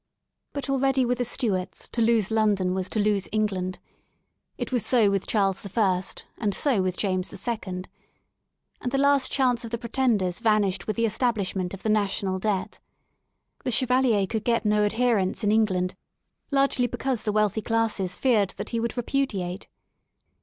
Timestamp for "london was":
2.31-2.89